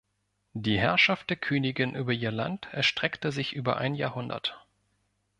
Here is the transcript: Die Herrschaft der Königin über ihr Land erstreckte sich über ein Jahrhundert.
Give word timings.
Die 0.55 0.79
Herrschaft 0.79 1.29
der 1.29 1.37
Königin 1.37 1.93
über 1.93 2.11
ihr 2.11 2.31
Land 2.31 2.67
erstreckte 2.71 3.31
sich 3.31 3.53
über 3.53 3.77
ein 3.77 3.93
Jahrhundert. 3.93 4.65